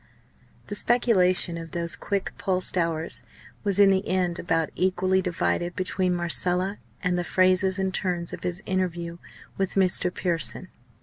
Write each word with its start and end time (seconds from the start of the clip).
The 0.65 0.73
speculation 0.73 1.59
of 1.59 1.73
those 1.73 1.95
quick 1.95 2.33
pulsed 2.39 2.75
hours 2.75 3.21
was 3.63 3.77
in 3.77 3.91
the 3.91 4.07
end 4.07 4.39
about 4.39 4.71
equally 4.73 5.21
divided 5.21 5.75
between 5.75 6.15
Marcella 6.15 6.79
and 7.03 7.19
the 7.19 7.23
phrases 7.23 7.77
and 7.77 7.93
turns 7.93 8.33
of 8.33 8.41
his 8.41 8.63
interview 8.65 9.19
with 9.59 9.75
Mr. 9.75 10.11
Pearson. 10.11 10.69